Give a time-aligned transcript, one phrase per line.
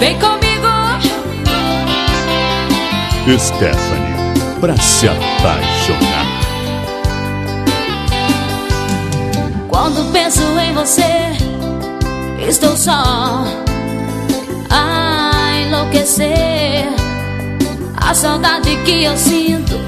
[0.00, 0.40] Vem comigo.
[3.38, 6.26] Stephanie, pra se apaixonar.
[9.68, 11.36] Quando penso em você,
[12.48, 13.44] estou só
[14.70, 16.86] a enlouquecer.
[17.98, 19.78] A saudade que eu sinto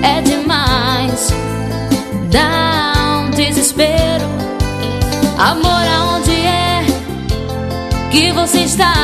[0.00, 1.34] é demais.
[2.30, 4.24] Dá um desespero.
[5.36, 6.33] Amor, aonde
[8.14, 8.94] que você está?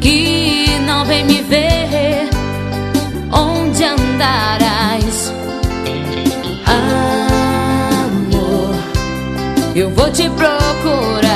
[0.00, 2.28] Que não vem me ver.
[3.32, 5.32] Onde andarás?
[8.06, 8.76] Amor,
[9.74, 11.27] eu vou te procurar.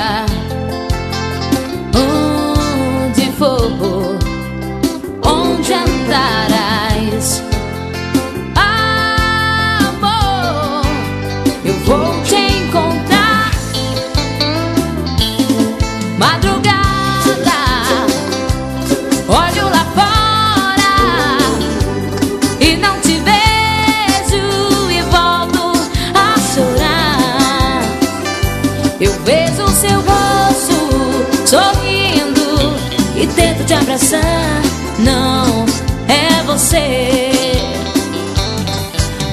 [33.93, 34.63] Abraçar.
[35.01, 35.67] Não
[36.09, 37.31] é você.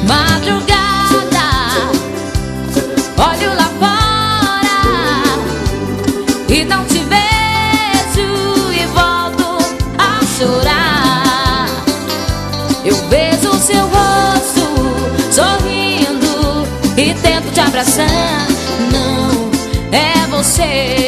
[0.05, 1.47] Madrugada,
[3.17, 4.79] olho lá fora
[6.49, 9.57] e não te vejo e volto
[9.97, 11.69] a chorar.
[12.83, 14.67] Eu vejo seu rosto
[15.31, 18.47] sorrindo e tento te abraçar.
[18.91, 19.49] Não
[19.91, 20.98] é você.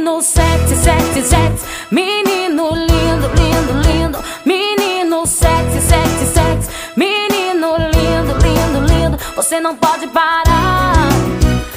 [0.00, 1.66] Menino sexy, sexy, sexy.
[1.90, 4.18] Menino lindo, lindo, lindo.
[4.46, 6.70] Menino sexy, sexy, sexy.
[6.96, 9.18] Menino lindo, lindo, lindo.
[9.36, 11.10] Você não pode parar.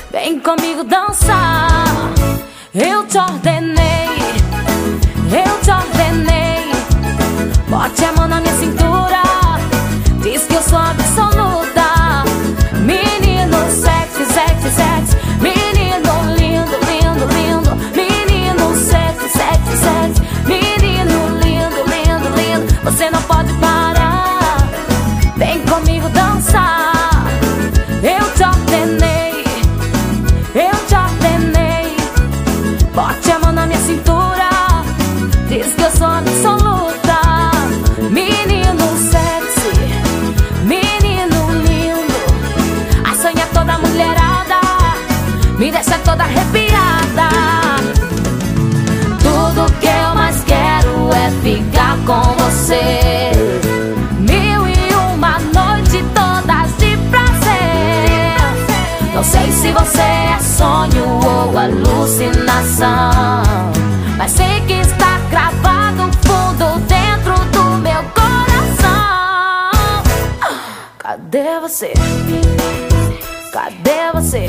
[0.10, 1.84] Vem comigo dançar.
[2.74, 4.08] Eu te ordenei.
[5.30, 6.72] Eu te ordenei.
[7.68, 9.22] Bote a mão na minha cintura.
[10.22, 11.03] Diz que eu sou absoluta
[52.74, 53.32] você.
[54.20, 58.38] Mil e uma noite todas de prazer.
[59.14, 63.14] Não sei se você é sonho ou alucinação,
[64.18, 69.72] mas sei que está gravado fundo dentro do meu coração.
[70.98, 71.94] Cadê você?
[73.52, 74.48] Cadê você?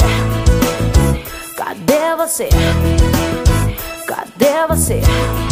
[1.56, 2.48] Cadê você?
[2.48, 2.48] Cadê você?
[4.06, 5.43] Cadê você?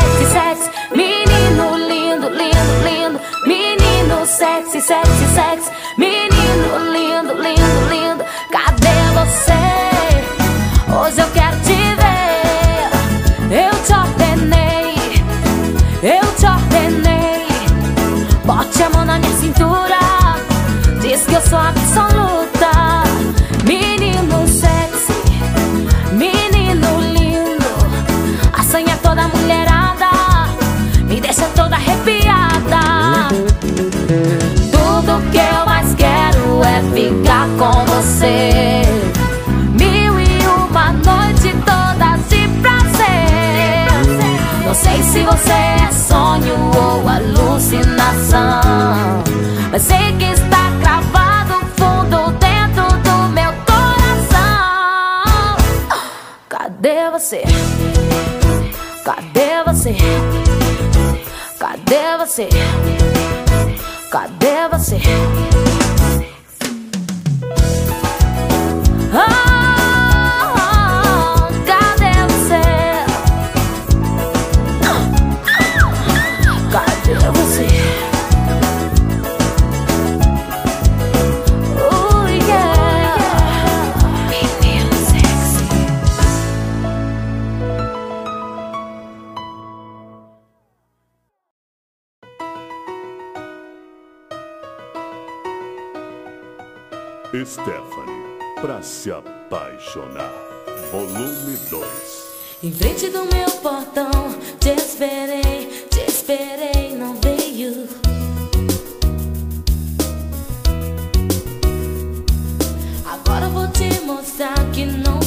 [0.00, 0.41] set.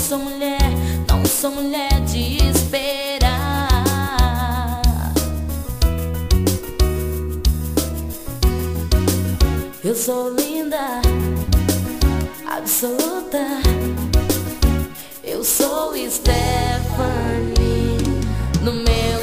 [0.08, 0.60] sou mulher,
[1.10, 3.68] não sou mulher de esperar.
[9.84, 11.02] Eu sou linda,
[12.46, 13.48] absoluta.
[15.24, 17.98] Eu sou Stephanie
[18.62, 19.15] no meu.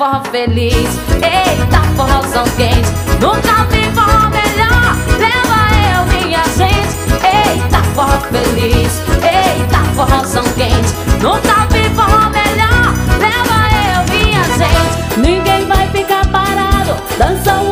[0.00, 0.98] Forró feliz.
[1.16, 2.90] Eita forrozão quente.
[3.20, 4.96] Nunca vi forró melhor.
[5.18, 5.60] Leva
[5.92, 6.96] eu minha gente.
[7.22, 9.02] Eita forró feliz.
[9.22, 10.94] Eita forrozão quente.
[11.20, 12.94] Nunca vi forró melhor.
[13.20, 13.58] Leva
[13.92, 15.20] eu minha gente.
[15.20, 16.96] Ninguém vai ficar parado.
[17.18, 17.69] Dança o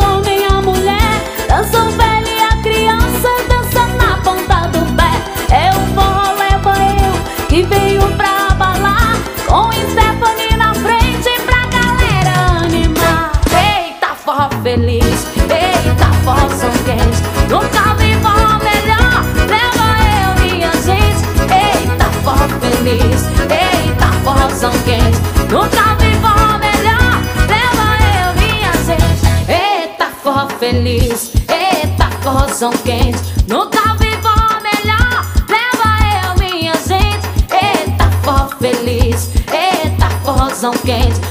[30.89, 33.21] Eita forrozão quente.
[33.47, 35.27] Nunca vi forró melhor.
[35.47, 35.91] Leva
[36.25, 37.29] eu minha gente.
[37.53, 39.29] Eita forró feliz.
[39.53, 41.28] Eita forrozão quente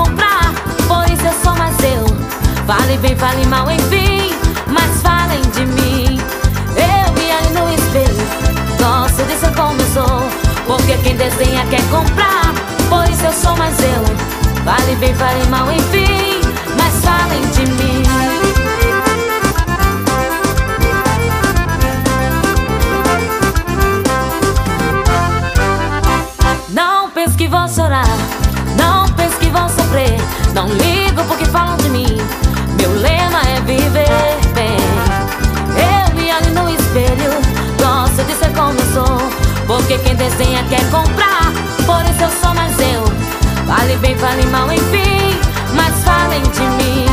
[0.00, 0.52] comprar
[0.88, 2.06] Por isso eu sou mais eu.
[2.66, 4.32] Fale bem, fale mal, enfim
[4.66, 6.20] Mas falem de mim.
[6.76, 8.26] Eu me olho no espelho
[8.78, 10.22] Gosto de ser como sou.
[10.66, 12.54] Porque quem desenha quer comprar
[12.88, 14.04] Por isso eu sou mais eu.
[14.64, 16.40] Fale bem, fale mal, enfim
[16.76, 18.09] Mas falem de mim
[30.60, 32.18] Não ligo porque falam de mim.
[32.78, 34.76] Meu lema é viver bem.
[35.72, 37.32] Eu me olho no espelho.
[37.78, 39.18] Gosto de ser como eu sou.
[39.66, 41.50] Porque quem desenha quer comprar.
[41.86, 43.04] Por isso eu sou mais eu.
[43.66, 45.40] Fale bem, fale mal, enfim.
[45.74, 47.06] Mas falem de mim.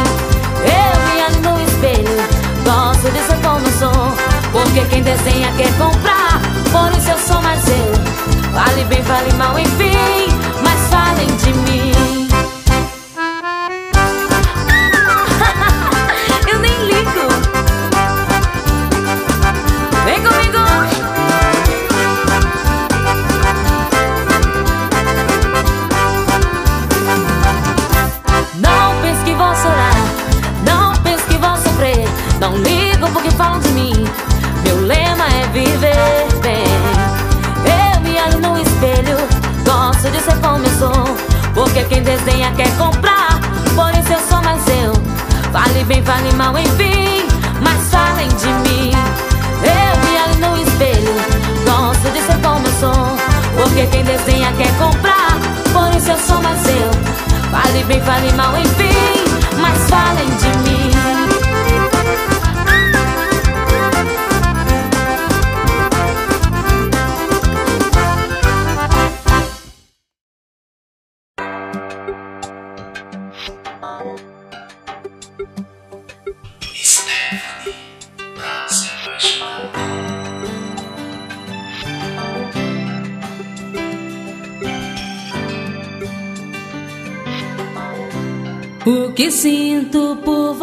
[0.66, 2.18] Eu me olho no espelho.
[2.66, 4.13] Gosto de ser como eu sou.
[4.51, 6.42] Porque quem desenha quer comprar.
[6.70, 7.94] Por isso eu sou mais eu.
[8.54, 10.38] Fale bem, fale mal, enfim.
[10.62, 12.17] Mas falem de mim
[45.88, 47.25] bem, fale mal, enfim.
[47.62, 48.91] Mas falem de mim.
[49.63, 51.14] Eu vi ali no espelho.
[51.66, 53.18] Gosto de ser como sou.
[53.55, 55.40] Porque quem desdenha quer comprar.
[55.74, 56.92] Por isso eu sou mais eu.
[57.51, 59.24] Fale bem, fale mal, enfim.
[59.59, 60.97] Mas falem de mim.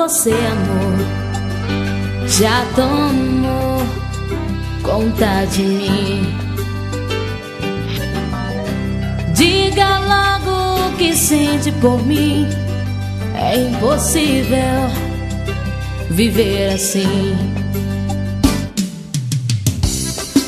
[0.04, 3.80] Você, amor, já tomou
[4.82, 6.34] conta de mim.
[9.34, 12.46] Diga logo o que sente por mim.
[13.34, 14.90] É impossível
[16.10, 17.34] viver assim.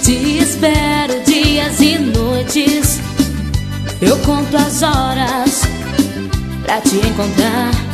[0.03, 3.01] Te espero dias e noites.
[4.03, 5.63] Eu conto as horas
[6.63, 7.86] pra te encontrar.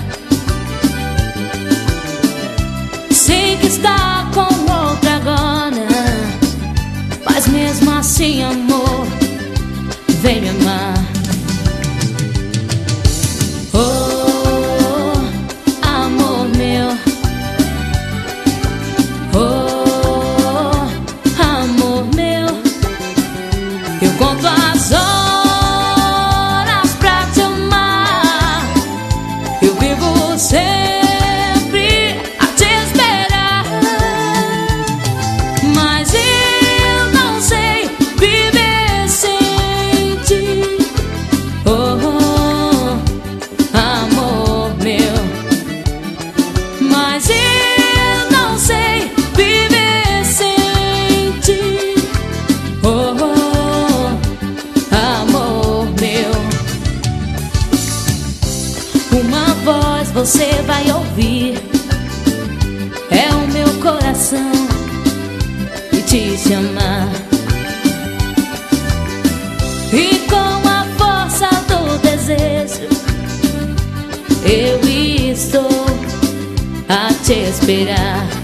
[3.66, 5.86] Está com outra agora,
[7.24, 9.06] mas mesmo assim, amor,
[10.20, 11.01] vem me amar.
[59.12, 61.60] Uma voz você vai ouvir.
[63.10, 64.50] É o meu coração
[65.90, 67.10] que te chama.
[69.92, 72.88] E com a força do desejo,
[74.44, 74.80] eu
[75.30, 75.86] estou
[76.88, 78.41] a te esperar.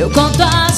[0.00, 0.69] Eu conto as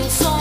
[0.00, 0.37] o som.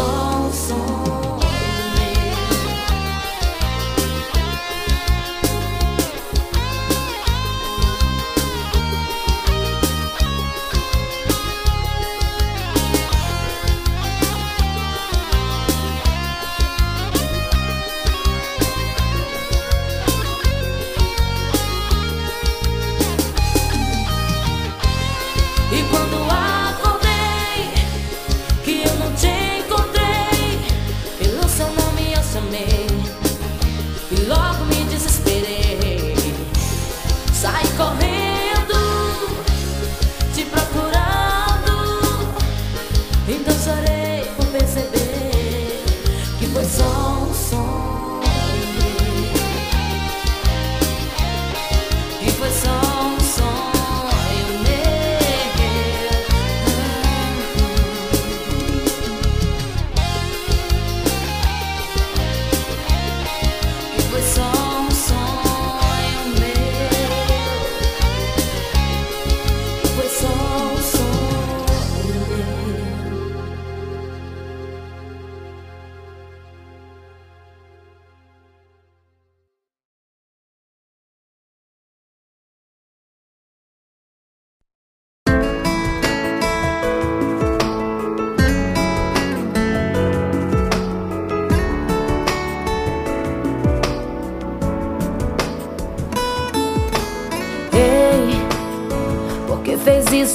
[0.00, 1.09] So.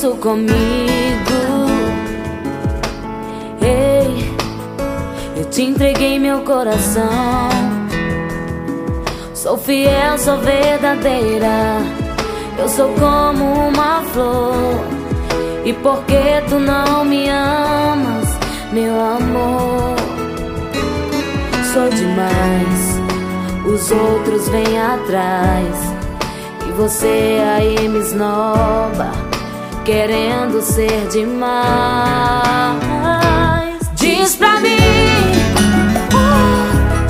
[0.05, 0.55] isso comigo.
[3.59, 4.35] Ei,
[5.35, 7.09] eu te entreguei meu coração.
[9.33, 11.79] Sou fiel, sou verdadeira.
[12.59, 14.53] Eu sou como uma flor.
[15.65, 18.27] E por que tu não me amas,
[18.71, 19.95] meu amor?
[21.73, 23.01] Sou demais.
[23.65, 25.75] Os outros vêm atrás.
[26.67, 29.24] E você aí me esnoba
[29.85, 31.45] querendo ser demais.
[33.93, 34.77] Diz pra mim,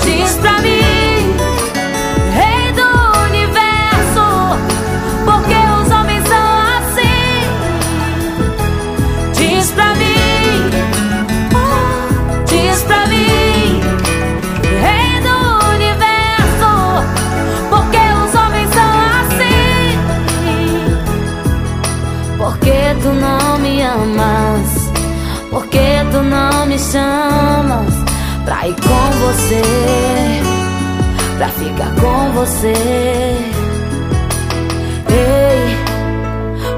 [0.04, 0.75] diz pra mim.
[26.92, 27.94] chamas
[28.44, 29.62] pra ir com você,
[31.38, 32.74] pra ficar com você.
[35.10, 35.78] Ei,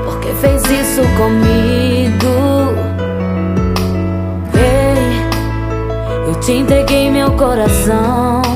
[0.05, 2.35] porque fez isso comigo?
[4.53, 8.46] Ei, eu te entreguei meu coração.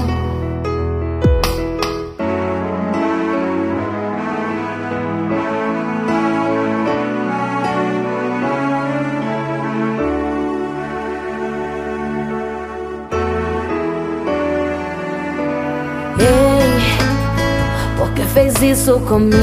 [18.62, 19.40] Isso comigo.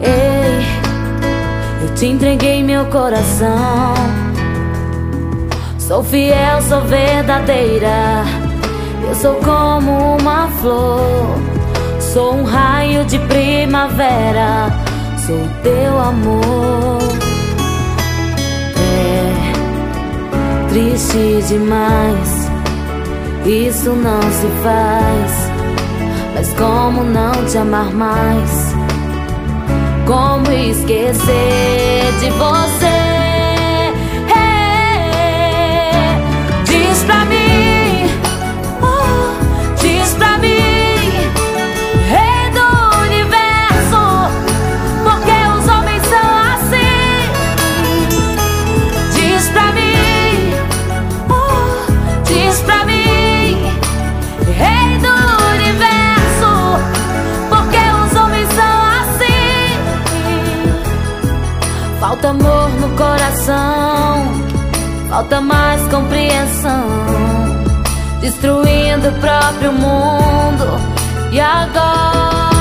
[0.00, 0.64] Ei,
[1.82, 3.94] eu te entreguei meu coração.
[5.78, 8.24] Sou fiel, sou verdadeira.
[9.08, 11.38] Eu sou como uma flor.
[12.00, 14.70] Sou um raio de primavera.
[15.26, 16.98] Sou teu amor.
[18.78, 22.50] É triste demais.
[23.44, 25.51] Isso não se faz.
[26.42, 28.74] Mas como não te amar mais?
[30.04, 32.81] Como esquecer de você?
[62.22, 64.32] Falta amor no coração.
[65.08, 66.86] Falta mais compreensão,
[68.20, 70.78] destruindo o próprio mundo.
[71.32, 72.51] E agora,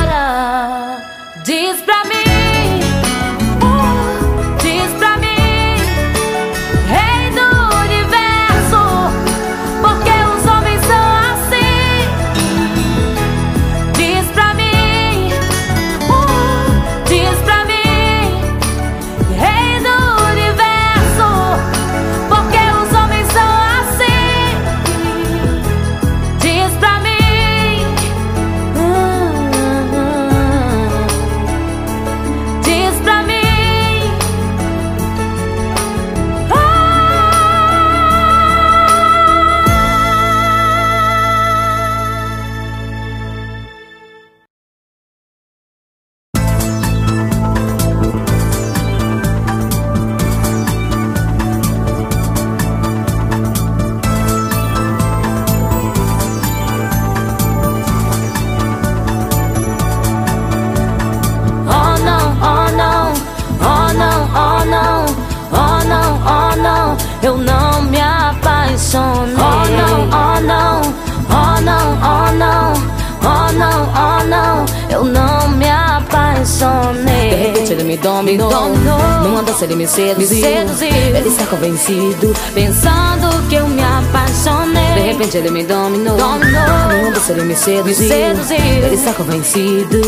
[79.91, 80.87] seduziu, Me seduziu.
[80.89, 84.93] Ele está convencido Pensando que eu me apaixonei.
[84.95, 86.61] De repente ele me dominou, Dominou.
[86.97, 88.57] Numa dança ele me seduziu, Me seduziu.
[88.57, 90.01] Ele está convencido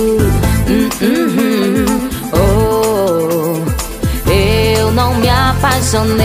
[0.69, 2.09] Hum, hum, hum.
[2.33, 6.23] Oh, Eu não me apaixonei.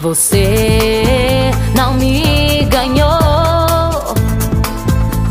[0.00, 4.14] Você não me ganhou.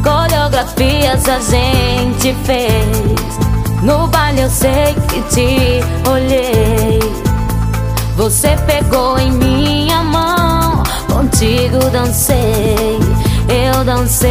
[0.01, 3.40] Coreografias a gente fez.
[3.81, 6.99] No baile eu sei que te olhei.
[8.15, 10.83] Você pegou em minha mão.
[11.11, 12.99] Contigo dancei.
[13.49, 14.29] Eu dancei.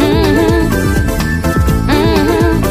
[0.00, 0.70] Uhum,
[1.92, 2.62] uhum,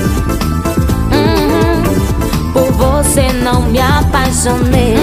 [1.13, 2.53] uhum.
[2.53, 4.95] Por você não me apaixonei.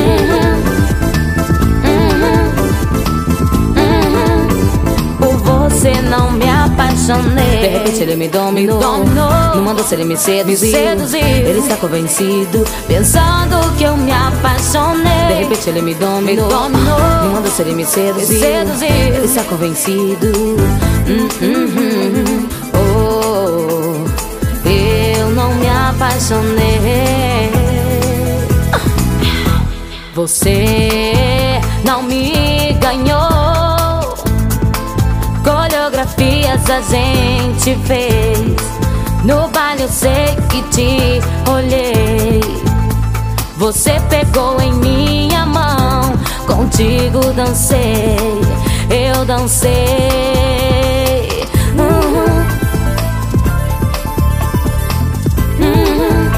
[5.18, 6.59] Por você não me apaixonei.
[7.00, 9.56] De repente ele me dominou, Me dominou.
[9.56, 11.18] Numa dança ele me seduziu, seduziu.
[11.20, 15.26] Ele está convencido Pensando que eu me apaixonei.
[15.28, 16.98] De repente ele me dominou, Me dominou.
[17.24, 18.88] Numa dança ele me seduziu, seduziu.
[18.88, 20.28] Ele está convencido
[21.08, 22.48] Hum, hum, hum.
[22.74, 27.50] Oh, Eu não me apaixonei.
[30.14, 32.59] Você Não me
[36.00, 38.56] Coreografias a gente fez.
[39.22, 42.40] No baile eu sei que te olhei.
[43.58, 46.14] Você pegou em minha mão.
[46.46, 48.16] Contigo dancei.
[48.88, 49.70] Eu dancei.
[51.76, 52.46] Uhum.
[55.60, 56.30] Uhum.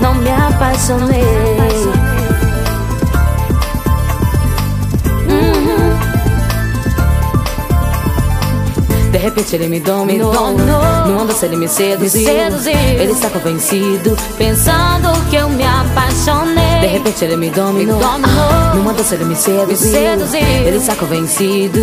[0.00, 1.99] Não me apaixonei.
[9.10, 10.32] De repente ele me dominou.
[11.06, 12.28] Numa dança ele me seduziu.
[12.28, 16.80] Ele está convencido Pensando que eu me apaixonei.
[16.80, 17.98] De repente ele me dominou.
[18.74, 19.92] Numa dança ele me seduziu.
[19.96, 21.80] Ele está convencido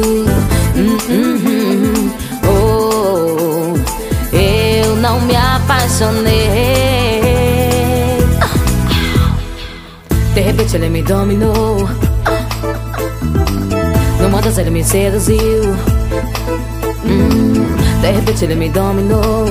[0.76, 2.12] Hum, hum, hum.
[2.48, 3.74] Oh,
[4.36, 6.38] Eu não me apaixonei.
[10.34, 11.90] De repente ele me dominou
[14.20, 15.76] Numa mudança ele me seduziu.
[17.08, 19.46] Hum, de repente ele me dominou.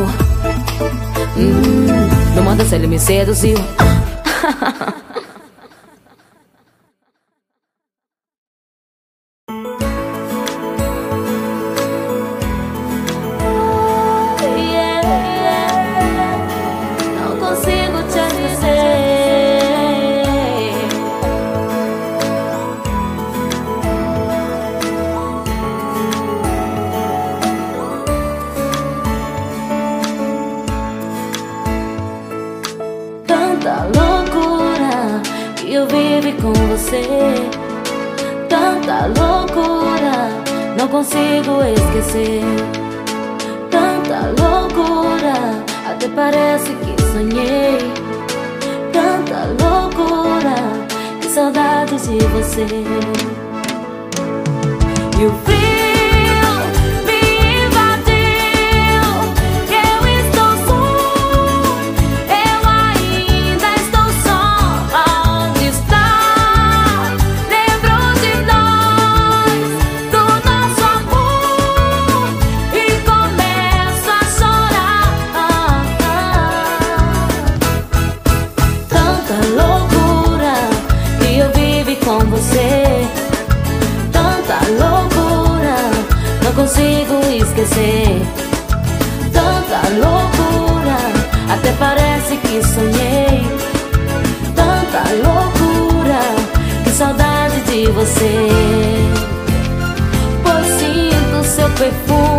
[1.37, 3.57] Hum, numa dança ele me seduziu.
[36.41, 37.03] com você.
[38.49, 40.31] Tanta loucura,
[40.79, 42.43] não consigo esquecer.
[43.71, 47.93] Tanta loucura, até parece que sonhei.
[48.93, 50.55] Tanta loucura,
[51.21, 52.67] que saudade de você.
[55.19, 55.66] E o frio
[89.33, 90.97] Tanta loucura,
[91.53, 93.45] até parece que sonhei.
[94.55, 96.21] Tanta loucura,
[96.85, 98.49] que saudade de você.
[100.45, 102.36] Pois sinto seu perfume.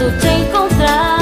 [0.00, 1.19] Dúvidas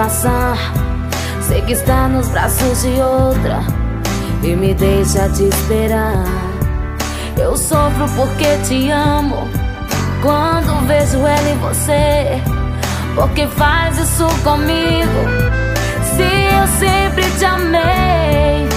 [0.00, 0.56] passar.
[1.46, 3.60] Sei que está nos braços de outra
[4.42, 6.24] e me deixa te esperar.
[7.36, 9.46] Eu sofro porque te amo.
[10.22, 12.42] Quando vejo ela em você,
[13.14, 15.20] porque faz isso comigo?
[16.16, 18.68] Se eu sempre te amei,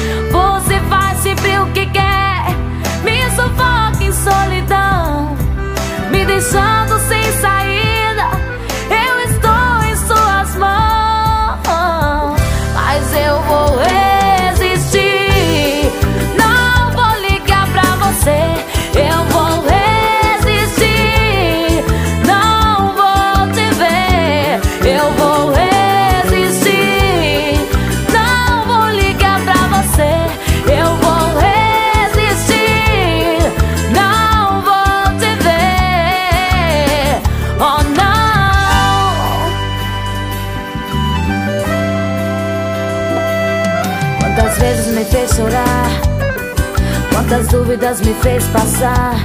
[47.33, 49.15] Quantas dúvidas me fez passar.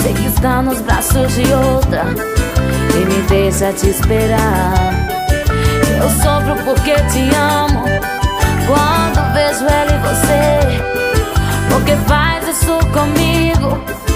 [0.00, 2.04] Sei que está nos braços de outra
[2.94, 4.72] E me deixa te esperar.
[6.00, 7.84] Eu sofro porque te amo
[8.66, 10.82] Quando vejo ela e você.
[11.70, 14.07] Porque faz isso comigo.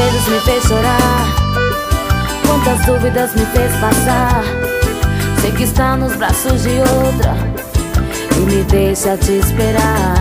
[0.00, 1.26] vezes me fez chorar.
[2.46, 4.42] Quantas dúvidas me fez passar.
[5.40, 7.34] Sei que está nos braços de outra
[8.36, 10.14] E me deixa te esperar.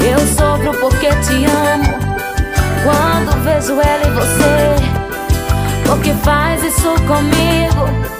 [0.00, 1.98] Eu sofro porque te amo
[2.84, 4.76] Quando vejo ela e você.
[5.86, 8.15] Porque faz isso comigo.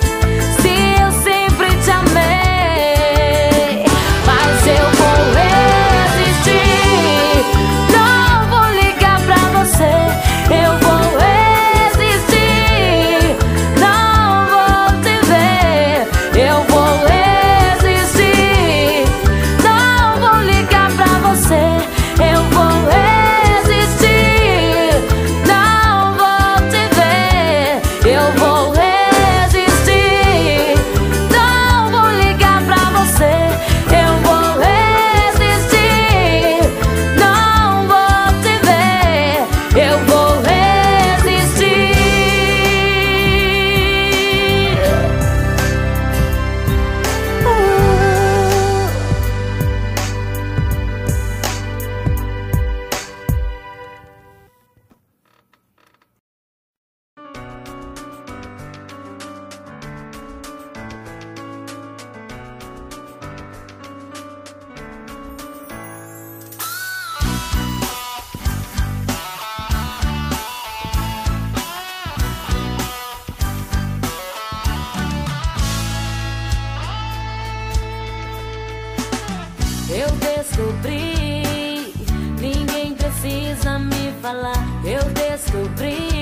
[84.26, 86.15] falar, eu descobri.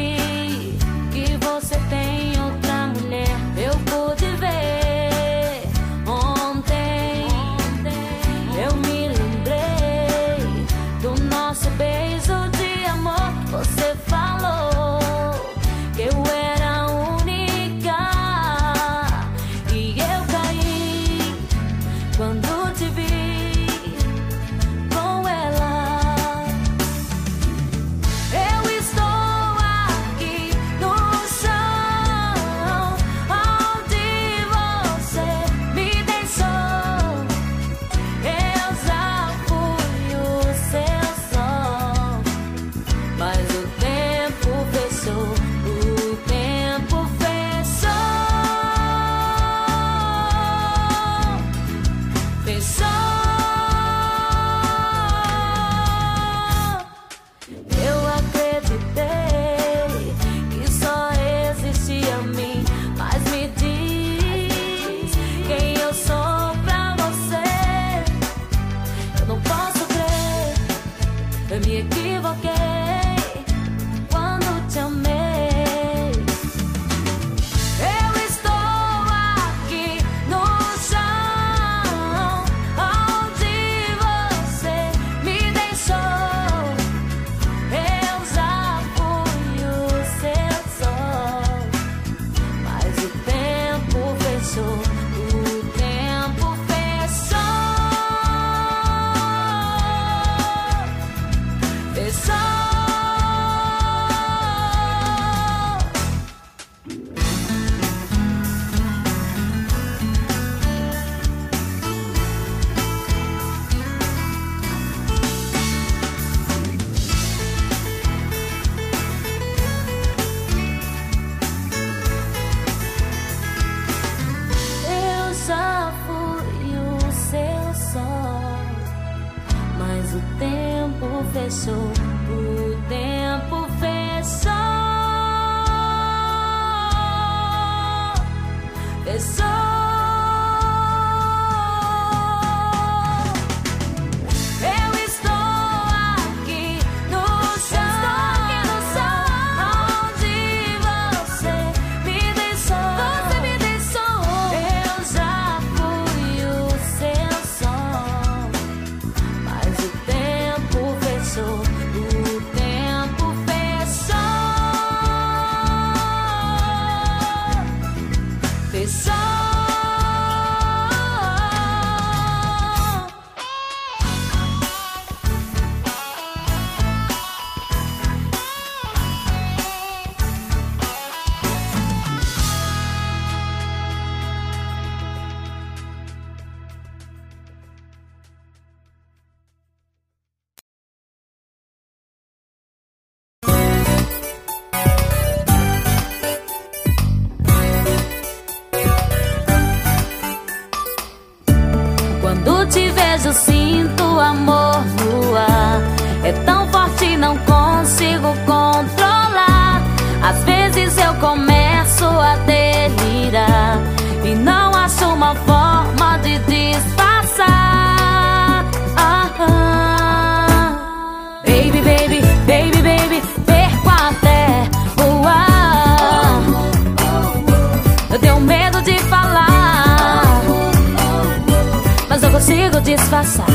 [232.85, 233.47] Disfarçar.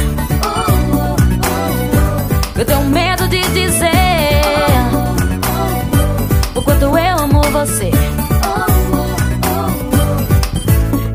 [2.57, 4.41] Eu tenho medo de dizer
[6.55, 7.91] o quanto eu amo você.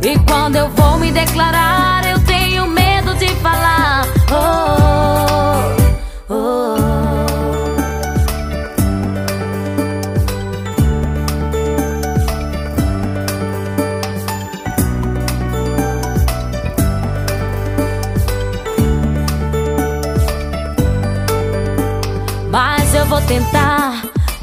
[0.03, 4.07] E quando eu vou me declarar, eu tenho medo de falar.
[4.31, 4.94] Oh,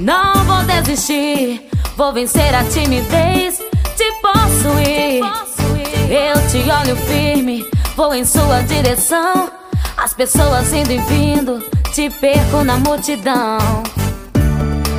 [0.02, 1.68] não vou desistir.
[1.96, 3.60] Vou vencer a timidez,
[3.96, 5.24] te possuir.
[6.10, 9.52] Eu te olho firme, vou em sua direção.
[9.98, 11.60] As pessoas indo e vindo,
[11.94, 13.60] te perco na multidão.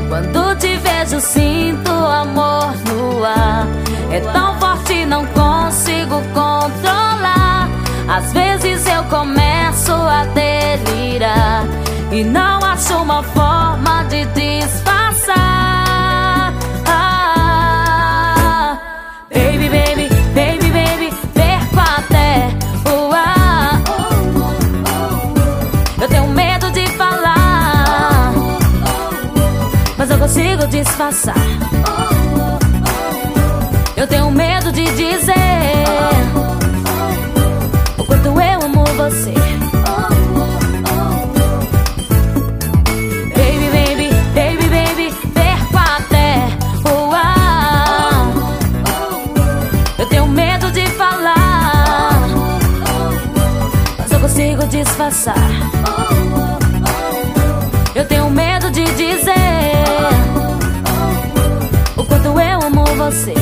[0.09, 3.67] Quando te vejo, sinto amor no ar.
[4.11, 7.69] É tão forte, não consigo controlar.
[8.09, 11.65] Às vezes eu começo a delirar.
[12.13, 14.92] E não acho uma forma de disfarçar
[16.87, 18.79] ah,
[19.31, 22.49] Baby, baby, baby, baby Perco até
[22.91, 23.81] o ar.
[26.01, 28.33] Eu tenho medo de falar
[29.99, 31.35] Mas eu consigo disfarçar
[54.85, 55.37] disfarçar.
[57.95, 59.85] Eu tenho medo de dizer
[61.97, 63.35] o quanto eu amo você.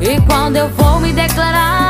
[0.00, 1.85] E quando eu vou me declarar,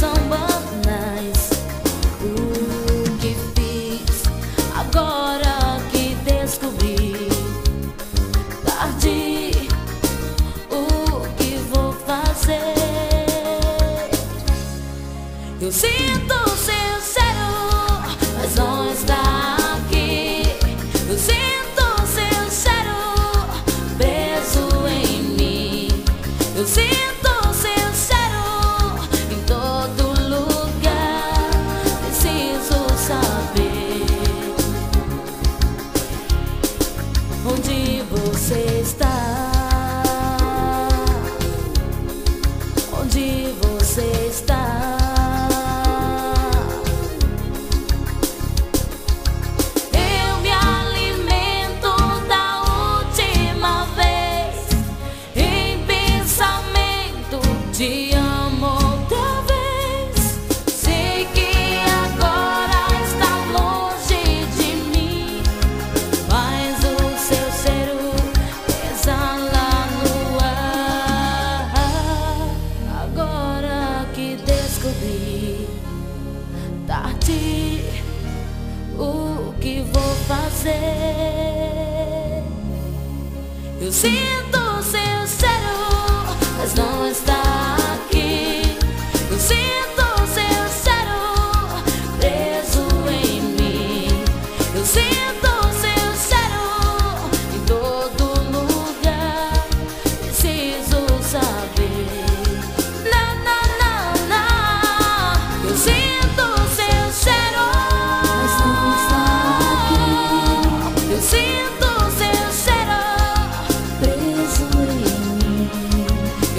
[0.00, 0.49] someone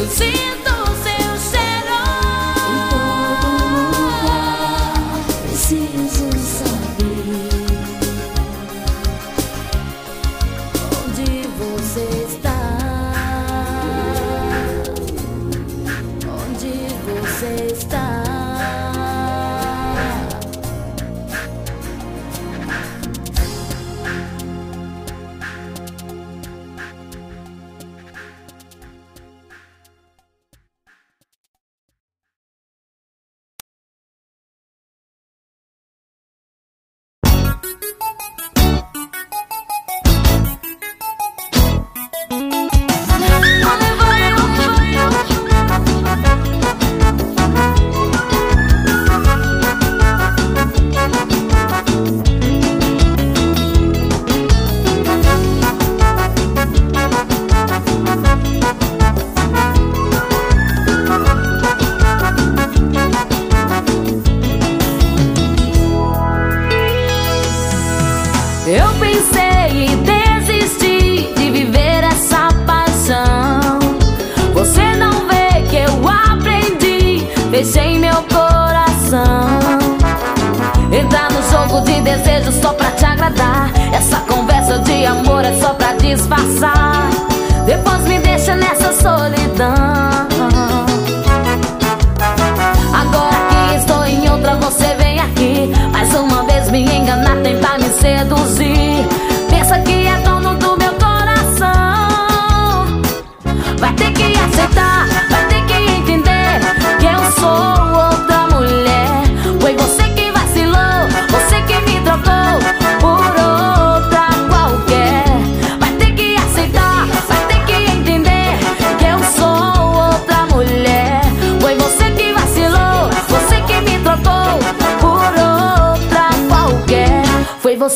[0.02, 0.51] can see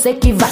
[0.06, 0.45] você que vai.